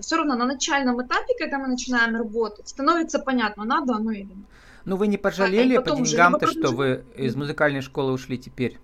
все 0.01 0.15
равно 0.15 0.35
на 0.35 0.45
начальном 0.45 1.01
этапе, 1.05 1.33
когда 1.37 1.57
мы 1.57 1.67
начинаем 1.67 2.15
работать, 2.15 2.69
становится 2.69 3.19
понятно, 3.19 3.65
надо 3.65 3.95
оно 3.95 4.11
или 4.11 4.23
нет. 4.23 4.45
Ну 4.85 4.95
вы 4.95 5.07
не 5.07 5.17
пожалели 5.17 5.75
а, 5.75 5.81
по 5.81 5.95
деньгам-то, 5.95 6.47
что 6.47 6.71
вы 6.71 7.03
из 7.15 7.35
музыкальной 7.35 7.81
школы 7.81 8.13
ушли 8.13 8.37
теперь? 8.37 8.79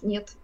Нет. 0.00 0.36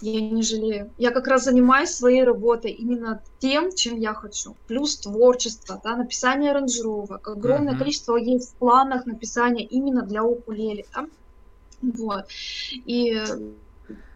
Я 0.00 0.20
не 0.20 0.42
жалею. 0.42 0.90
Я 0.98 1.10
как 1.10 1.26
раз 1.26 1.44
занимаюсь 1.44 1.90
своей 1.90 2.22
работой 2.22 2.70
именно 2.70 3.22
тем, 3.38 3.74
чем 3.74 3.98
я 3.98 4.12
хочу. 4.12 4.54
Плюс 4.66 4.96
творчество, 4.98 5.80
да, 5.82 5.96
написание 5.96 6.50
аранжировок. 6.50 7.26
Огромное 7.28 7.74
uh-huh. 7.74 7.78
количество 7.78 8.16
есть 8.16 8.52
в 8.52 8.54
планах 8.56 9.06
написания 9.06 9.64
именно 9.64 10.02
для 10.02 10.22
укулеле. 10.22 10.84
Да? 10.94 11.06
Вот. 11.80 12.26
И 12.74 13.22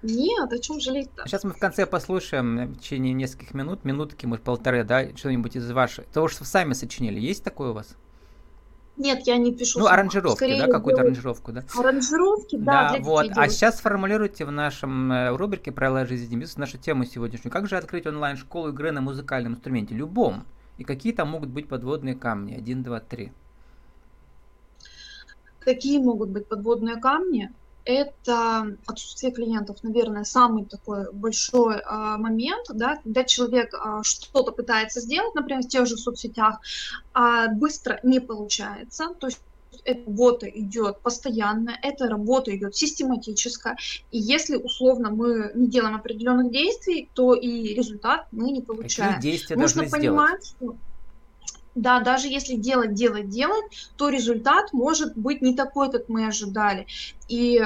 нет, 0.02 0.52
о 0.52 0.58
чем 0.58 0.80
жалеть-то? 0.80 1.26
Сейчас 1.26 1.44
мы 1.44 1.52
в 1.52 1.58
конце 1.58 1.86
послушаем 1.86 2.72
в 2.72 2.78
течение 2.78 3.12
нескольких 3.12 3.54
минут, 3.54 3.84
минутки, 3.84 4.26
может, 4.26 4.44
полторы, 4.44 4.84
да, 4.84 5.16
что-нибудь 5.16 5.56
из 5.56 5.70
вашего. 5.70 6.06
Того, 6.12 6.28
что 6.28 6.40
вы 6.40 6.46
сами 6.46 6.72
сочинили. 6.72 7.20
Есть 7.20 7.44
такое 7.44 7.70
у 7.70 7.74
вас? 7.74 7.96
Нет, 9.00 9.26
я 9.26 9.38
не 9.38 9.54
пишу. 9.54 9.78
Ну, 9.78 9.86
сама. 9.86 9.96
аранжировки, 9.96 10.36
Скорее 10.36 10.66
да, 10.66 10.66
какую-то 10.66 11.00
аранжировку, 11.00 11.52
да? 11.52 11.64
Аранжировки, 11.74 12.56
да. 12.56 12.92
Да, 12.92 12.98
вот. 13.00 13.30
А 13.34 13.48
сейчас 13.48 13.78
сформулируйте 13.78 14.44
в 14.44 14.52
нашем 14.52 15.10
э, 15.10 15.34
рубрике 15.34 15.72
«Правила 15.72 16.04
жизни 16.04 16.36
бизнеса» 16.36 16.60
нашу 16.60 16.76
тему 16.76 17.06
сегодняшнюю. 17.06 17.50
Как 17.50 17.66
же 17.66 17.78
открыть 17.78 18.06
онлайн-школу 18.06 18.68
игры 18.68 18.92
на 18.92 19.00
музыкальном 19.00 19.54
инструменте, 19.54 19.94
любом? 19.94 20.44
И 20.76 20.84
какие 20.84 21.14
там 21.14 21.30
могут 21.30 21.48
быть 21.48 21.66
подводные 21.66 22.14
камни? 22.14 22.54
Один, 22.54 22.82
два, 22.82 23.00
три. 23.00 23.32
Какие 25.60 25.98
могут 25.98 26.28
быть 26.28 26.46
подводные 26.46 26.96
камни? 26.96 27.50
Это 27.84 28.76
отсутствие 28.86 29.32
клиентов, 29.32 29.82
наверное, 29.82 30.24
самый 30.24 30.64
такой 30.64 31.12
большой 31.12 31.80
а, 31.84 32.18
момент, 32.18 32.66
да, 32.74 32.96
когда 32.96 33.24
человек 33.24 33.74
а, 33.74 34.02
что-то 34.02 34.52
пытается 34.52 35.00
сделать, 35.00 35.34
например, 35.34 35.62
в 35.62 35.68
тех 35.68 35.86
же 35.86 35.96
соцсетях, 35.96 36.60
а 37.12 37.48
быстро 37.48 38.00
не 38.02 38.20
получается, 38.20 39.14
то 39.18 39.28
есть 39.28 39.40
эта 39.84 40.04
работа 40.06 40.46
идет 40.46 41.00
постоянно, 41.00 41.72
эта 41.82 42.08
работа 42.08 42.54
идет 42.54 42.76
систематическая, 42.76 43.76
и 44.10 44.18
если 44.18 44.56
условно 44.56 45.10
мы 45.10 45.52
не 45.54 45.68
делаем 45.68 45.96
определенных 45.96 46.52
действий, 46.52 47.08
то 47.14 47.34
и 47.34 47.74
результат 47.74 48.26
мы 48.30 48.50
не 48.50 48.60
получаем. 48.60 49.14
Какие 49.14 49.32
действия 49.32 49.56
Нужно 49.56 49.88
понимать, 49.88 50.44
сделать? 50.44 50.76
что 50.78 50.89
да, 51.74 52.00
даже 52.00 52.28
если 52.28 52.56
делать, 52.56 52.94
делать, 52.94 53.28
делать, 53.28 53.64
то 53.96 54.08
результат 54.08 54.72
может 54.72 55.16
быть 55.16 55.42
не 55.42 55.54
такой, 55.54 55.90
как 55.90 56.08
мы 56.08 56.26
ожидали. 56.26 56.86
И 57.28 57.62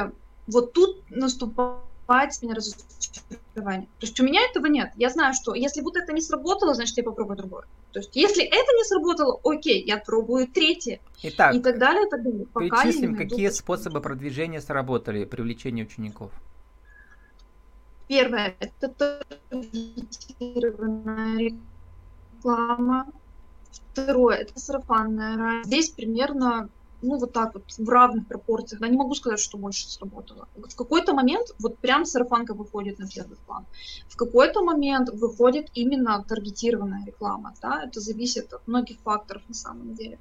вот 0.47 0.73
тут 0.73 1.03
наступает 1.11 2.33
разочарование. 2.43 3.89
То 3.99 4.07
есть 4.07 4.21
у 4.21 4.25
меня 4.25 4.43
этого 4.43 4.67
нет. 4.67 4.93
Я 4.97 5.11
знаю, 5.11 5.35
что 5.35 5.55
если 5.55 5.81
вот 5.81 5.97
это 5.97 6.13
не 6.13 6.21
сработало, 6.21 6.75
значит, 6.75 6.97
я 6.99 7.03
попробую 7.03 7.39
другое. 7.39 7.65
То 7.93 8.01
есть 8.01 8.15
если 8.15 8.45
это 8.45 8.73
не 8.77 8.85
сработало, 8.85 9.41
окей, 9.45 9.83
я 9.85 9.99
пробую 9.99 10.49
третье. 10.49 11.01
Итак, 11.23 11.55
и 11.55 11.61
так 11.61 11.79
далее, 11.79 12.07
и 12.07 12.11
так 12.11 12.23
далее. 12.23 12.47
Пока 12.53 12.83
перечислим, 12.83 13.17
какие 13.17 13.49
способы 13.49 14.01
продвижения 14.01 14.61
сработали, 14.61 15.25
привлечения 15.25 15.85
учеников. 15.85 16.31
Первое– 18.07 18.55
это 18.61 19.23
таргетированная 19.49 21.55
реклама. 22.43 23.07
Второе– 23.93 24.37
это 24.39 24.59
сарафанная 24.59 25.37
радио. 25.37 25.65
Здесь 25.65 25.91
примерно 25.91 26.69
ну, 27.05 27.19
вот 27.19 27.33
так 27.33 27.55
вот, 27.55 27.65
в 27.77 27.89
равных 27.89 28.27
пропорциях. 28.27 28.81
Я 28.81 28.89
не 28.89 28.97
могу 28.97 29.15
сказать, 29.15 29.39
что 29.39 29.59
больше 29.59 29.89
сработало. 29.89 30.49
В 30.57 30.75
какой-то 30.75 31.13
момент 31.13 31.49
вот 31.59 31.79
прям 31.79 32.05
сарафанка 32.07 32.55
выходит 32.55 32.99
на 32.99 33.07
первый 33.07 33.37
план. 33.47 33.67
В 34.09 34.17
какой-то 34.17 34.63
момент 34.63 35.11
выходит 35.11 35.71
именно 35.75 36.25
таргетированная 36.27 37.05
реклама. 37.05 37.55
Да? 37.61 37.85
Это 37.85 38.01
зависит 38.01 38.53
от 38.53 38.67
многих 38.67 38.99
факторов 39.01 39.43
на 39.49 39.55
самом 39.55 39.95
деле. 39.95 40.19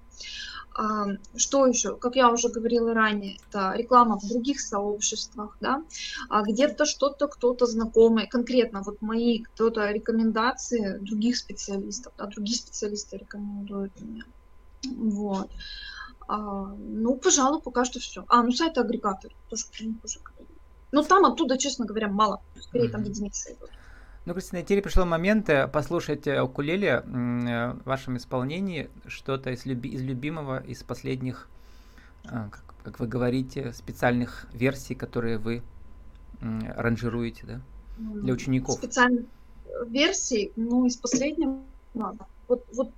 Что 1.35 1.67
еще? 1.67 1.97
Как 1.97 2.15
я 2.15 2.31
уже 2.31 2.49
говорила 2.49 2.93
ранее, 2.93 3.37
это 3.47 3.73
реклама 3.75 4.17
в 4.17 4.27
других 4.27 4.59
сообществах, 4.59 5.57
да, 5.61 5.83
а 6.29 6.41
где-то 6.41 6.85
что-то 6.85 7.27
кто-то 7.27 7.65
знакомый, 7.65 8.27
конкретно 8.27 8.81
вот 8.81 9.01
мои 9.01 9.43
кто-то 9.43 9.91
рекомендации 9.91 10.97
других 10.99 11.37
специалистов, 11.37 12.13
да, 12.17 12.25
другие 12.25 12.57
специалисты 12.57 13.17
рекомендуют 13.17 13.99
меня. 14.01 14.23
Вот. 14.95 15.51
А, 16.27 16.73
ну, 16.77 17.15
пожалуй, 17.17 17.61
пока 17.61 17.85
что 17.85 17.99
все. 17.99 18.25
А, 18.27 18.43
ну 18.43 18.51
сайт 18.51 18.77
агрегатор 18.77 19.31
тоже 19.49 19.65
про 19.77 19.85
них 19.85 20.03
уже 20.03 20.19
говорили. 20.19 20.57
Но 20.91 21.03
там 21.03 21.25
оттуда, 21.25 21.57
честно 21.57 21.85
говоря, 21.85 22.07
мало. 22.07 22.41
Скорее, 22.59 22.89
там 22.89 23.03
единицы 23.03 23.53
идут. 23.53 23.69
Ну, 24.25 24.33
Кристина, 24.33 24.61
теперь 24.63 24.81
пришел 24.81 25.05
момент 25.05 25.49
э, 25.49 25.67
послушать 25.67 26.27
э, 26.27 26.41
укулеле 26.41 27.01
в 27.01 27.81
вашем 27.83 28.15
исполнении 28.15 28.89
что-то 29.05 29.51
из, 29.51 29.65
люби, 29.65 29.89
из 29.89 30.01
любимого, 30.01 30.63
из 30.63 30.81
последних, 30.81 31.49
как, 32.23 32.63
как 32.83 32.99
вы 33.01 33.07
говорите, 33.07 33.73
специальных 33.73 34.47
версий, 34.53 34.95
которые 34.95 35.37
вы 35.37 35.61
аранжируете, 36.41 37.45
да, 37.45 37.61
для 37.97 38.33
учеников. 38.33 38.75
Специальных 38.75 39.25
версий, 39.87 40.53
ну, 40.55 40.85
из 40.85 40.95
последнего. 40.95 41.59
Вот, 42.47 42.65
вот 42.73 42.91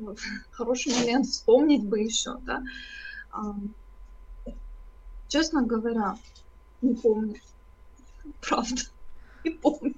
хороший 0.50 0.94
момент 0.94 1.26
вспомнить 1.26 1.84
бы 1.84 2.00
еще, 2.00 2.38
да. 2.38 2.62
Честно 5.28 5.62
говоря, 5.62 6.16
не 6.82 6.94
помню. 6.94 7.36
Правда. 8.40 8.82
Не 9.44 9.50
помню. 9.50 9.94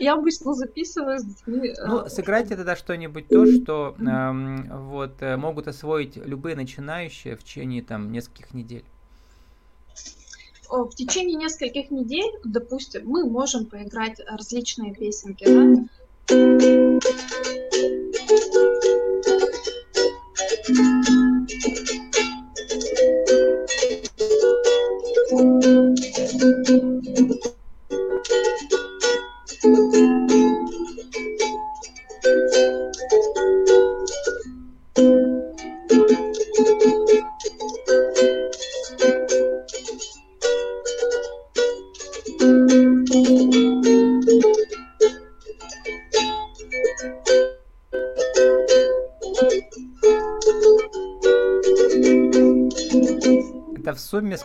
Я 0.00 0.14
обычно 0.14 0.54
записываю 0.54 1.18
с 1.18 1.24
детьми. 1.24 1.72
Ну, 1.86 2.04
э, 2.04 2.08
сыграйте 2.08 2.56
тогда 2.56 2.76
что-нибудь 2.76 3.28
то, 3.28 3.46
что 3.46 3.96
э, 3.98 4.78
вот 4.78 5.14
э, 5.20 5.36
могут 5.36 5.68
освоить 5.68 6.16
любые 6.16 6.56
начинающие 6.56 7.36
в 7.36 7.44
течение 7.44 7.82
там 7.82 8.12
нескольких 8.12 8.52
недель. 8.54 8.84
В 10.68 10.90
течение 10.90 11.36
нескольких 11.36 11.90
недель, 11.90 12.32
допустим, 12.44 13.02
мы 13.06 13.24
можем 13.28 13.66
поиграть 13.66 14.20
различные 14.28 14.92
песенки, 14.94 15.44
да? 15.44 15.86
сумме 20.66 21.35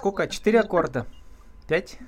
сколько? 0.01 0.27
Четыре 0.27 0.61
аккорда? 0.61 1.05
Пять? 1.67 1.99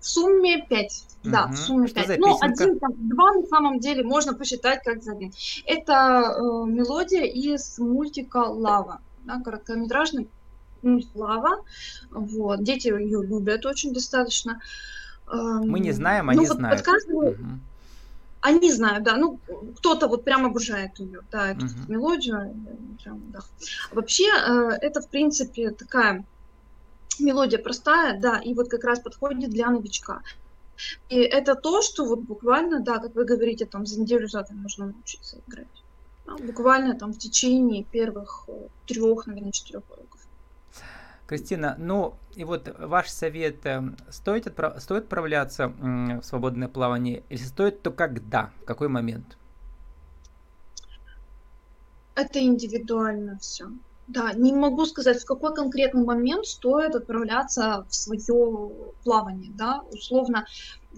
В 0.00 0.06
сумме 0.08 0.64
пять. 0.66 1.04
Да, 1.22 1.44
угу. 1.44 1.52
в 1.52 1.58
сумме 1.58 1.88
пять. 1.88 2.18
Ну, 2.18 2.38
один, 2.40 2.78
там, 2.78 2.92
два 2.96 3.34
на 3.34 3.46
самом 3.46 3.80
деле 3.80 4.02
можно 4.02 4.32
посчитать 4.32 4.82
как 4.82 5.02
за 5.02 5.12
один. 5.12 5.32
Это 5.66 5.92
э, 5.92 6.40
мелодия 6.66 7.24
из 7.24 7.78
мультика 7.78 8.38
Лава. 8.38 9.02
Да, 9.24 9.42
короткометражный 9.44 10.28
мультик 10.80 11.14
Лава. 11.14 11.64
Вот. 12.10 12.62
Дети 12.62 12.88
ее 12.88 13.22
любят 13.22 13.66
очень 13.66 13.92
достаточно. 13.92 14.62
Мы 15.30 15.80
не 15.80 15.92
знаем, 15.92 16.30
они 16.30 16.40
ну, 16.40 16.46
вот 16.46 16.56
знают. 16.56 16.78
Подсказываю, 16.78 17.32
угу. 17.32 17.60
Они 18.40 18.72
знают, 18.72 19.04
да. 19.04 19.16
Ну, 19.18 19.38
кто-то 19.76 20.08
вот 20.08 20.24
прям 20.24 20.46
обожает 20.46 20.98
ее, 20.98 21.20
да, 21.30 21.50
эту 21.50 21.66
uh 21.66 21.88
мелодию. 21.88 22.54
Прям, 23.02 23.20
да. 23.32 23.40
Вообще, 23.92 24.24
э, 24.24 24.78
это, 24.80 25.02
в 25.02 25.08
принципе, 25.10 25.70
такая 25.72 26.24
мелодия 27.20 27.58
простая, 27.58 28.18
да, 28.18 28.38
и 28.38 28.54
вот 28.54 28.68
как 28.68 28.84
раз 28.84 29.00
подходит 29.00 29.50
для 29.50 29.70
новичка. 29.70 30.22
И 31.08 31.16
это 31.16 31.54
то, 31.54 31.82
что 31.82 32.04
вот 32.04 32.20
буквально, 32.20 32.80
да, 32.80 32.98
как 32.98 33.14
вы 33.14 33.24
говорите, 33.24 33.66
там 33.66 33.86
за 33.86 34.00
неделю 34.00 34.28
за 34.28 34.46
можно 34.50 34.86
научиться 34.86 35.38
играть. 35.46 35.66
Да, 36.26 36.36
буквально 36.36 36.94
там 36.94 37.12
в 37.12 37.18
течение 37.18 37.84
первых 37.84 38.44
э, 38.48 38.68
трех, 38.86 39.26
наверное, 39.26 39.50
четырех 39.50 39.82
уроков. 39.90 40.20
Кристина, 41.26 41.74
ну 41.78 42.14
и 42.36 42.44
вот 42.44 42.74
ваш 42.78 43.08
совет, 43.08 43.66
э, 43.66 43.82
стоит, 44.10 44.46
отправ... 44.46 44.80
стоит 44.80 45.04
отправляться 45.04 45.68
в 45.68 46.22
свободное 46.22 46.68
плавание, 46.68 47.22
если 47.28 47.46
стоит, 47.46 47.82
то 47.82 47.90
когда, 47.90 48.52
в 48.62 48.64
какой 48.64 48.88
момент? 48.88 49.36
Это 52.14 52.40
индивидуально 52.40 53.38
все. 53.38 53.68
Да, 54.08 54.32
не 54.32 54.54
могу 54.54 54.86
сказать, 54.86 55.20
в 55.20 55.26
какой 55.26 55.54
конкретный 55.54 56.02
момент 56.02 56.46
стоит 56.46 56.94
отправляться 56.94 57.86
в 57.90 57.94
свое 57.94 58.70
плавание, 59.04 59.52
да, 59.52 59.82
условно. 59.92 60.46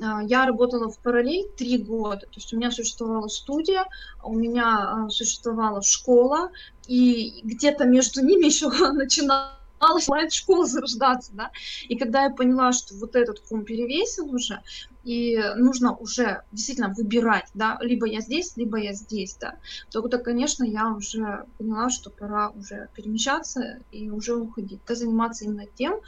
А, 0.00 0.22
я 0.22 0.46
работала 0.46 0.88
в 0.88 0.98
параллель 1.00 1.48
три 1.56 1.78
года, 1.78 2.20
то 2.20 2.36
есть 2.36 2.52
у 2.52 2.56
меня 2.56 2.70
существовала 2.70 3.26
студия, 3.26 3.84
у 4.22 4.32
меня 4.32 5.06
а, 5.06 5.08
существовала 5.08 5.82
школа, 5.82 6.50
и 6.86 7.40
где-то 7.42 7.84
между 7.84 8.24
ними 8.24 8.44
еще 8.46 8.68
начинала 8.92 9.59
начинает 9.88 10.32
школа 10.32 10.66
зарождаться, 10.66 11.32
да, 11.34 11.50
и 11.88 11.96
когда 11.96 12.24
я 12.24 12.30
поняла, 12.30 12.72
что 12.72 12.94
вот 12.96 13.16
этот 13.16 13.40
ком 13.40 13.64
перевесил 13.64 14.32
уже, 14.34 14.62
и 15.04 15.38
нужно 15.56 15.94
уже 15.96 16.42
действительно 16.52 16.92
выбирать, 16.94 17.48
да, 17.54 17.78
либо 17.80 18.06
я 18.06 18.20
здесь, 18.20 18.56
либо 18.56 18.78
я 18.78 18.92
здесь, 18.92 19.36
да, 19.40 19.56
то, 19.90 20.02
то 20.02 20.18
конечно, 20.18 20.64
я 20.64 20.88
уже 20.92 21.44
поняла, 21.58 21.90
что 21.90 22.10
пора 22.10 22.50
уже 22.50 22.88
перемещаться 22.94 23.80
и 23.90 24.10
уже 24.10 24.34
уходить, 24.34 24.80
да, 24.86 24.94
заниматься 24.94 25.44
именно 25.44 25.66
тем, 25.66 26.00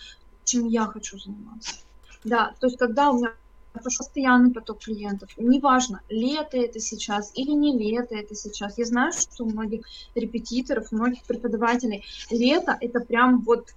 чем 0.44 0.66
я 0.68 0.86
хочу 0.86 1.18
заниматься. 1.18 1.76
Да, 2.24 2.54
то 2.60 2.66
есть 2.66 2.78
когда 2.78 3.10
у 3.10 3.18
меня 3.18 3.32
постоянный 3.72 4.52
поток 4.52 4.80
клиентов. 4.80 5.30
Неважно, 5.36 6.00
лето 6.08 6.56
это 6.58 6.78
сейчас 6.80 7.32
или 7.34 7.50
не 7.50 7.76
лето 7.76 8.14
это 8.14 8.34
сейчас. 8.34 8.78
Я 8.78 8.84
знаю, 8.84 9.12
что 9.12 9.44
у 9.44 9.50
многих 9.50 9.86
репетиторов, 10.14 10.88
у 10.92 10.96
многих 10.96 11.22
преподавателей 11.24 12.04
лето 12.30 12.76
это 12.80 13.00
прям 13.00 13.40
вот 13.40 13.70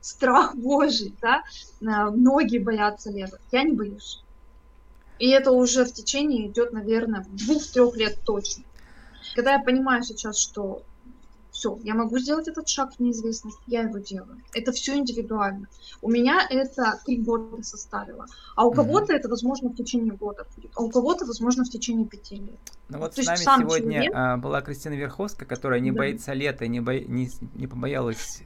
страх 0.00 0.54
Божий, 0.56 1.14
да, 1.20 1.42
э, 1.80 1.84
многие 2.10 2.58
боятся 2.58 3.10
лета, 3.10 3.38
я 3.52 3.62
не 3.62 3.72
боюсь. 3.72 4.22
И 5.18 5.28
это 5.30 5.50
уже 5.50 5.84
в 5.84 5.92
течение 5.92 6.46
идет, 6.46 6.72
наверное, 6.72 7.26
двух-трех 7.30 7.96
лет 7.96 8.20
точно. 8.24 8.62
Когда 9.34 9.54
я 9.54 9.58
понимаю 9.58 10.02
сейчас, 10.04 10.38
что 10.38 10.82
все, 11.58 11.76
я 11.82 11.94
могу 11.94 12.18
сделать 12.18 12.46
этот 12.46 12.68
шаг 12.68 12.94
в 12.94 13.00
неизвестность, 13.00 13.58
я 13.66 13.80
его 13.82 13.98
делаю. 13.98 14.40
Это 14.54 14.70
все 14.70 14.96
индивидуально. 14.96 15.66
У 16.00 16.08
меня 16.08 16.46
это 16.48 17.00
три 17.04 17.16
года 17.16 17.60
составило, 17.64 18.26
а 18.54 18.64
у 18.64 18.70
кого-то 18.70 19.12
mm-hmm. 19.12 19.16
это, 19.16 19.28
возможно, 19.28 19.70
в 19.70 19.74
течение 19.74 20.12
года 20.12 20.46
будет, 20.54 20.70
а 20.76 20.82
у 20.82 20.88
кого-то, 20.88 21.26
возможно, 21.26 21.64
в 21.64 21.68
течение 21.68 22.06
пяти 22.06 22.36
лет. 22.36 22.60
Ну 22.88 22.98
вот 22.98 23.16
То 23.16 23.24
с 23.24 23.26
нами 23.26 23.64
сегодня 23.64 24.04
человек... 24.04 24.12
А, 24.14 24.36
была 24.36 24.60
Кристина 24.60 24.94
Верховская, 24.94 25.48
которая 25.48 25.80
не 25.80 25.90
да. 25.90 25.98
боится 25.98 26.32
лета, 26.32 26.68
не, 26.68 26.78
бо... 26.80 26.94
не, 26.94 27.28
не 27.54 27.66
побоялась 27.66 28.42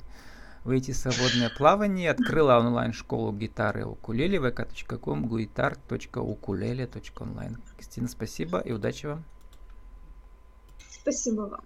выйти 0.64 0.92
в 0.92 0.96
свободное 0.96 1.50
плавание, 1.50 2.10
открыла 2.10 2.60
онлайн-школу 2.60 3.30
гитары 3.32 3.84
укулеле 3.84 4.38
vk.com 4.38 5.26
guitar.ukulele.online. 5.26 7.58
Кристина, 7.76 8.08
спасибо 8.08 8.60
и 8.60 8.72
удачи 8.72 9.04
вам. 9.04 9.22
Спасибо 11.02 11.42
вам. 11.42 11.60